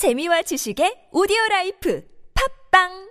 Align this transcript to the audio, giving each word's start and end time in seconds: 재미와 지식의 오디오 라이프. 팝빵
재미와 0.00 0.40
지식의 0.48 1.12
오디오 1.12 1.36
라이프. 1.50 2.00
팝빵 2.32 3.09